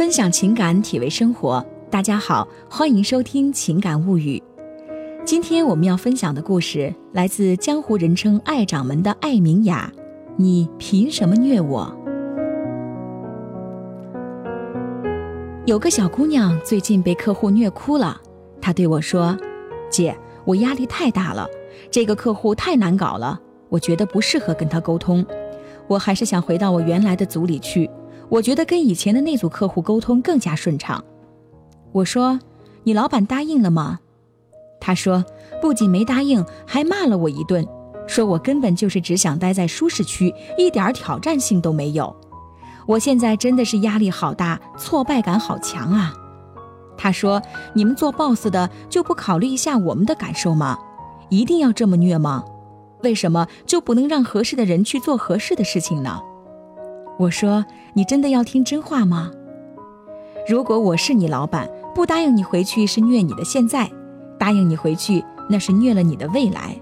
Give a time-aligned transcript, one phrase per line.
[0.00, 1.62] 分享情感，体味生活。
[1.90, 4.38] 大家好，欢迎收听《情感物语》。
[5.26, 9.92] 今天我们要分享的故事来自江湖人称“爱掌门”的艾明雅。
[10.36, 11.94] 你凭什么虐我？
[15.66, 18.18] 有个小姑娘最近被客户虐哭了，
[18.58, 19.36] 她对我说
[19.92, 21.46] ：“姐，我压力太大了，
[21.90, 23.38] 这个客户太难搞了，
[23.68, 25.22] 我觉得不适合跟他沟通，
[25.86, 27.90] 我还是想回到我原来的组里去。”
[28.30, 31.04] 我觉得跟以前的那组客户沟通更加顺畅。
[31.92, 32.38] 我说
[32.84, 33.98] ：“你老板答应了吗？”
[34.80, 35.24] 他说
[35.60, 37.66] ：“不仅没答应，还骂了我一顿，
[38.06, 42.14] 说我根本就是只想待在舒适区，一点挑战性都没有。
[42.86, 46.14] 我现在真的是压力好大，挫败感好强啊。”
[46.96, 47.42] 他说
[47.74, 50.78] ：“你们做 boss 的就不考虑一下我们的感受吗？
[51.30, 52.44] 一定要这么虐吗？
[53.02, 56.20] 为什么就不能让合适的人去做合适的事情呢？”
[57.20, 59.30] 我说：“你真的要听真话吗？
[60.48, 63.90] 如果我是你老板，不答应你回去是虐你的现在，
[64.38, 66.74] 答应你回去那是虐了你的未来。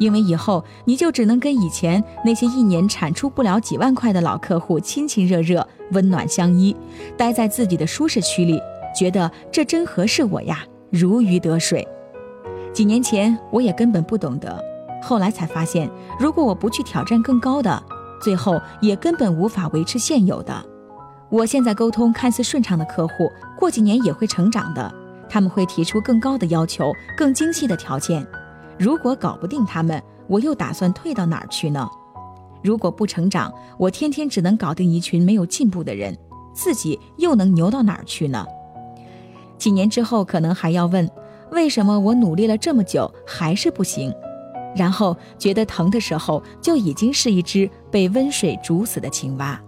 [0.00, 6.74] 因为以后你就只能跟以前那些一年产出不了几万块的老客户亲亲热热、温暖相依，
[7.16, 8.60] 待在自己的舒适区里，
[8.92, 11.86] 觉得这真合适我呀，如鱼得水。
[12.72, 14.60] 几年前我也根本不懂得，
[15.00, 17.80] 后来才发现，如果我不去挑战更高的。”
[18.20, 20.64] 最后也根本无法维持现有的。
[21.30, 24.94] 我现在沟通看似顺畅的客户，过几年也会成长的。
[25.28, 28.24] 他们会提出更高的要求、更精细的条件。
[28.78, 31.88] 如果搞不定他们，我又打算退到哪儿去呢？
[32.62, 36.16] 如果不成长，我天天只能搞定一群没有进步的人，
[36.52, 38.46] 自己又能牛到哪儿去呢？
[39.58, 41.10] 几年之后，可能还要问：
[41.50, 44.12] 为什么我努力了这么久还是不行？
[44.76, 49.62] 然后觉得疼的时候，就已经是一只被温水煮死的青蛙。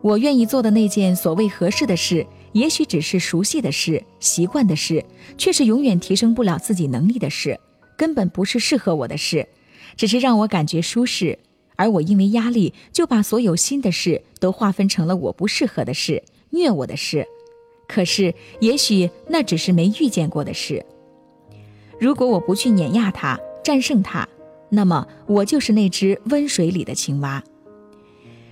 [0.00, 5.04] 我愿意做的那件所谓合适的事，也许只是熟悉的事、习惯的事，
[5.36, 7.60] 却是永远提升不了自己能力的事，
[7.98, 9.46] 根本不是适合我的事，
[9.98, 11.38] 只是让我感觉舒适。
[11.76, 17.26] 而我因为压力，就把所有新的事都划分成了我不适合的事、虐我的事。
[17.86, 20.82] 可是，也许那只是没遇见过的事。
[22.00, 24.26] 如果我不去碾压它、战胜它，
[24.70, 27.44] 那么我就是那只温水里的青蛙。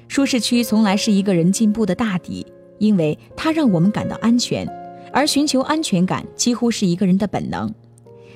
[0.08, 2.46] 舒适区从来是一个人进步的大敌，
[2.78, 4.66] 因为它让我们感到安全，
[5.12, 7.72] 而寻求安全感几乎是一个人的本能。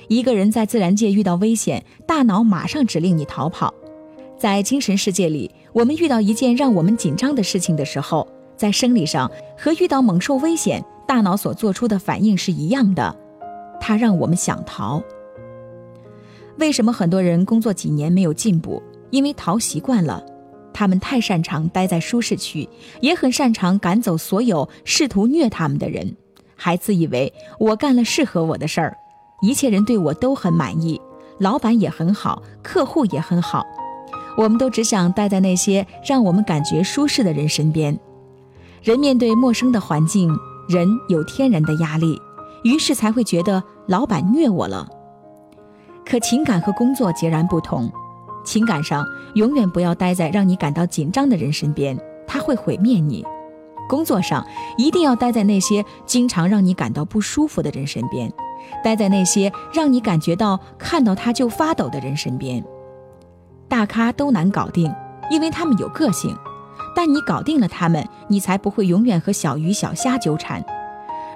[0.07, 3.73] 一个人在自然界遇到危险，大脑马上指令你逃跑；
[4.37, 8.27] 在精神世界里，我们遇到一件让我们紧张的事情的时候，
[8.57, 13.15] 在生理上和遇到猛兽危险，大脑所做出的反应是一样的，
[13.79, 15.01] 它让我们想逃。
[16.57, 18.83] 为什么很多人工作几年没有进步？
[19.11, 20.23] 因为逃习惯了，
[20.73, 22.67] 他们太擅长待在舒适区，
[23.01, 26.15] 也很擅长赶走所有试图虐他们的人，
[26.55, 28.97] 还自以为我干了适合我的事儿，
[29.41, 30.99] 一切人对我都很满意，
[31.39, 33.65] 老板也很好，客户也很好，
[34.37, 37.99] 我们都只想待在那些让我们感觉舒适的人身边。
[38.81, 40.35] 人面对陌生的环境，
[40.67, 42.19] 人有天然的压力，
[42.63, 44.87] 于是才会觉得老板虐我了。
[46.03, 47.91] 可情感和工作截然不同，
[48.43, 51.97] 情感上永远不要待在让你感到紧张的人身边，
[52.27, 53.23] 他会毁灭你；
[53.87, 54.45] 工作上
[54.77, 58.31] 一定要待在那些经常让你感到不舒服的人身边，
[58.83, 62.63] 待在那些让你感觉到看到他就发抖的人身边。
[63.67, 64.93] 大咖都难搞定，
[65.29, 66.35] 因为他们有个性，
[66.95, 70.63] 但你搞定了他们，你才不会永远和小鱼小虾纠缠。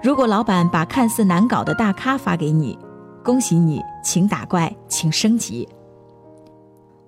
[0.03, 2.77] 如果老板把看似难搞的大咖发给你，
[3.23, 5.67] 恭喜你，请打怪，请升级。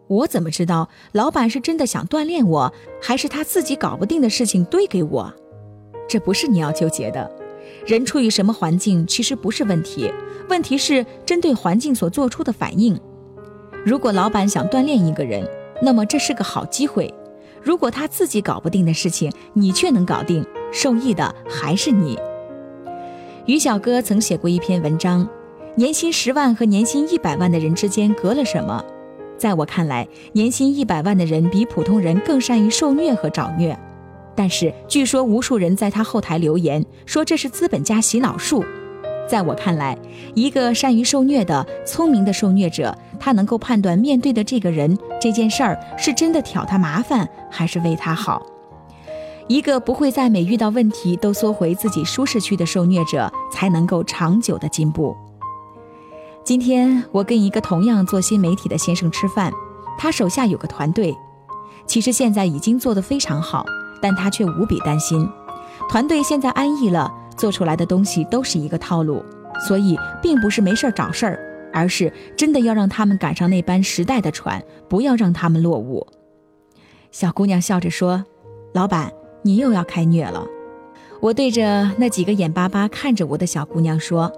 [0.07, 5.34] 我怎么知道老板是真的想锻炼我，还是他自己搞不定的事情堆给我？
[6.07, 7.29] 这不是你要纠结的。
[7.85, 10.12] 人处于什么环境其实不是问题，
[10.50, 13.00] 问题是针对环境所做出的反应。
[13.85, 15.45] 如果老板想锻炼一个人，
[15.81, 17.13] 那么这是个好机会；
[17.62, 22.18] 如果他自己搞不定的事情，你却能搞定，受益的还是你。
[23.45, 25.27] 于小哥曾写过一篇文章。
[25.75, 28.83] 年薪十万和年薪一百万的人之间隔了什么？
[29.38, 33.78] 在我看来，年薪一百万的人比普通人更善于受虐和找虐。
[34.36, 38.63] 但是，据说无数人在他后台留言说这是资本家洗脑术。
[39.28, 39.98] 在我看来，
[40.36, 48.42] 一个善于受虐的聪明的受虐者，他能够判断面对的这个人这件事儿是真的挑他麻烦，还是为他好。
[49.48, 55.16] 一个不会在每遇到问题都缩回自己舒适区的受虐者，才能够长久的进步。
[56.48, 59.52] 今天我跟一个同样做新媒体的先生吃饭，
[59.98, 61.14] 他手下有个团队，
[61.86, 63.66] 其实现在已经做得非常好，
[64.02, 65.30] 但他却无比担心。
[65.90, 69.22] 团队现在安逸了，做出来的东西都是一个套路，
[69.68, 76.08] 所以并不是没事儿找事儿，而是真的要让他们赶上那班时代的船，不要让他们落伍。
[77.12, 78.24] 小姑娘笑着说
[78.74, 79.12] ：“老板，
[79.42, 80.48] 你又要开虐了。”
[81.20, 84.32] 我对着那几个眼巴巴看着我的小姑娘说：“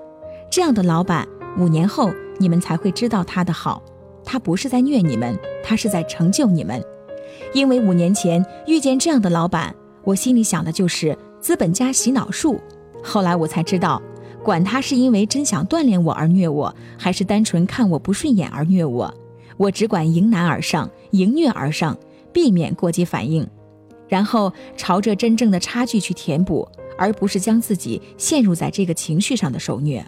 [0.50, 1.28] 这样的老板，
[1.60, 3.84] 五年后你们才会知道他的好。
[4.24, 6.82] 他不是在虐你们，他是在成就你们。
[7.54, 12.60] 因为五年前遇见这样的老板，我心里想的就是资本家洗脑术。
[13.04, 14.02] 后来我才知道，
[14.44, 19.14] 管他是因为真想锻炼我而虐我，还是单纯看我不顺眼而虐我，
[19.58, 21.98] 我只管迎难而上，迎虐而上，
[22.32, 23.48] 避免过激反应。”
[24.08, 26.68] 然后朝着真正的差距去填补，
[26.98, 30.06] 而不是将自己陷入在这个情绪上的受虐。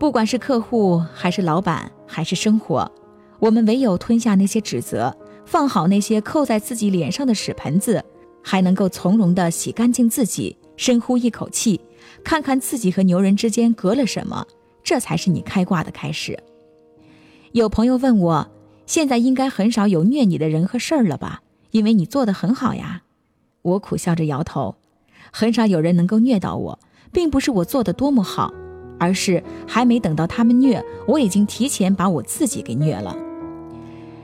[0.00, 2.90] 不管是客户，还是老板，还是生活，
[3.38, 5.14] 我们唯有吞下那些指责，
[5.44, 8.02] 放好那些扣在自己脸上的屎盆子，
[8.42, 11.78] 还能够从容地洗干净自己，深呼一口气，
[12.24, 14.46] 看看自己和牛人之间隔了什么，
[14.82, 16.42] 这才是你开挂的开始。
[17.52, 18.50] 有朋友问我，
[18.86, 21.42] 现在应该很少有虐你的人和事儿了吧？
[21.72, 23.02] 因为你做的很好呀，
[23.60, 24.76] 我苦笑着摇头。
[25.30, 26.78] 很少有人能够虐到我，
[27.12, 28.50] 并不是我做的多么好，
[29.00, 33.16] 而是还没等到他们虐，我已经提前把我自己给虐了。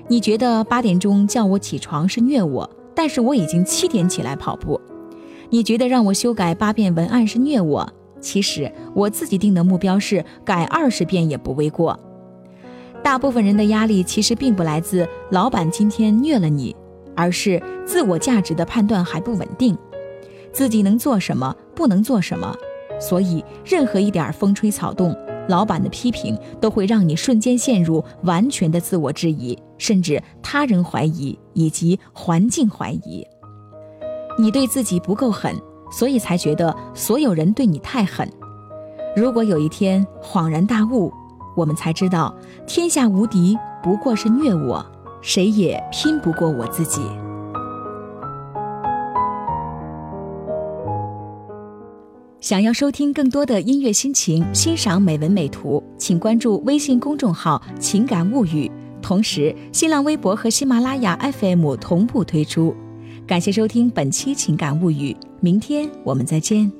[0.06, 4.80] 你觉得八点钟叫我起床是虐我，但是我已经七点起来跑步。
[5.50, 11.98] 你觉得让我修改八遍文案是虐我，其实我自己定的目标是改二十遍也不为过。
[13.02, 16.76] 大部分人的压力其实并不来自老板今天虐了你。
[17.18, 19.74] 而是自我价值的判断还不稳定，
[20.52, 22.54] 自己能做什么，不能做什么，
[22.98, 25.16] 所以任何一点风吹草动，
[25.48, 33.26] 老板的批评都会让你瞬间陷入完全的自我质疑，甚至他人怀疑以及环境怀疑。
[34.38, 35.54] 你对自己不够狠，
[35.90, 38.28] 所以才觉得所有人对你太狠。
[39.14, 41.12] 如果有一天恍然大悟，
[41.56, 42.34] 我们才知道
[42.66, 44.84] 天下无敌，不过是虐我。
[45.22, 47.00] 谁也拼不过我自己。
[52.46, 58.70] 想要收听更多的音乐心情，欣赏美文美图，请关注微信公众号“情感物语”，
[59.02, 62.72] 同时新浪微博和喜马拉雅 FM 同步推出。
[63.26, 66.70] 感谢收听本期《情感物语》，明天我们再见。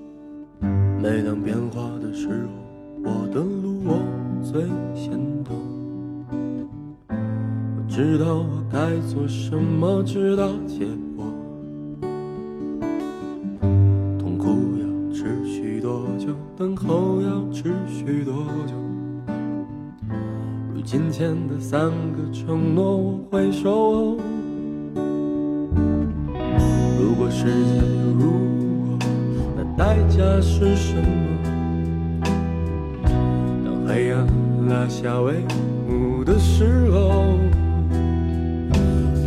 [1.03, 2.29] 每当变化的时
[3.03, 3.99] 候，我的路我
[4.45, 4.63] 最
[4.95, 5.51] 先走。
[7.89, 8.79] 知道我该
[9.09, 10.87] 做什么，知道结
[11.17, 11.27] 果。
[20.87, 24.17] 今天的三个承诺，我会守候。
[26.97, 28.31] 如果世界有如
[28.87, 28.97] 果，
[29.57, 31.03] 那代价是什么？
[33.65, 34.25] 当黑暗
[34.69, 35.33] 拉下帷
[35.89, 37.35] 幕的时候。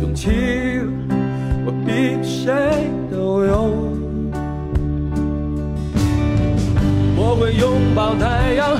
[0.00, 0.30] 勇气，
[1.66, 3.68] 我比谁都有。
[7.18, 8.78] 我会拥抱太阳，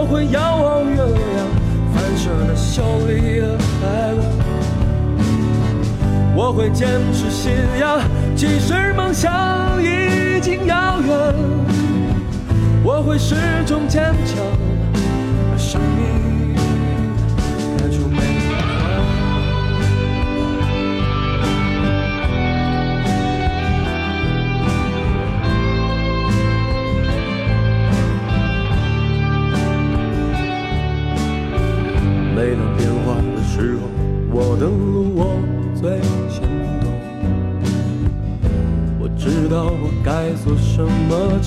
[0.00, 1.10] 我会仰望月亮，
[1.92, 4.22] 反射的秀丽的白光。
[6.36, 8.00] 我会坚持信仰，
[8.36, 11.34] 即使梦想已经遥远。
[12.84, 13.34] 我会始
[13.66, 14.67] 终坚强。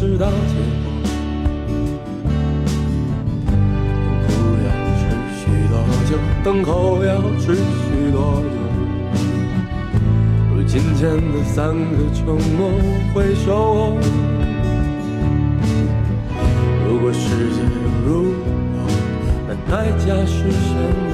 [0.02, 0.90] 直到结果。
[4.26, 4.34] 苦
[4.66, 4.68] 要
[4.98, 5.00] 持
[5.38, 5.76] 续多
[6.10, 6.12] 久
[6.44, 8.50] 等候要持续多久？
[10.56, 12.26] 如今天的三个承
[12.58, 12.72] 诺
[13.14, 13.78] 会守候。
[16.88, 17.68] 如果世界有
[18.04, 18.90] 如果，
[19.48, 21.14] 那代价是什么？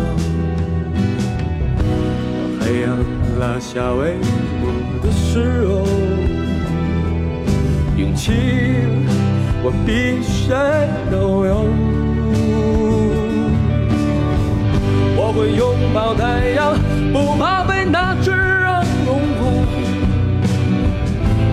[1.75, 1.83] 当
[2.61, 2.87] 黑暗
[3.37, 4.15] 拉下帷
[4.61, 4.63] 幕
[5.03, 5.85] 的时候，
[7.97, 8.31] 勇气
[9.67, 10.55] 我比谁
[11.11, 11.67] 都有。
[15.17, 16.73] 我会拥抱太阳，
[17.11, 19.43] 不怕被那炙热融化。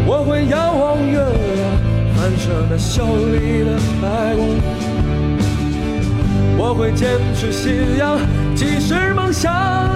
[0.07, 1.75] 我会遥望月亮，
[2.15, 4.47] 反射那秀丽的白光。
[6.57, 8.17] 我会坚持信仰，
[8.55, 9.51] 即使梦想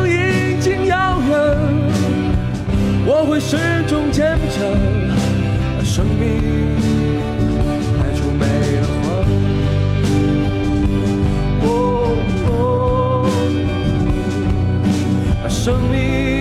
[0.09, 1.39] 已经遥远。
[3.07, 3.57] 我会始
[3.87, 4.67] 终坚强，
[5.85, 6.98] 生命。
[15.69, 16.38] 生命。